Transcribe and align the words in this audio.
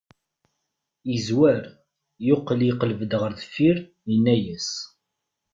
Yezwar, 1.11 1.63
yeqqel 2.25 2.59
iqleb-d 2.69 3.11
ɣer 3.21 3.31
deffir, 3.39 3.77
yenna-yas. 4.09 4.69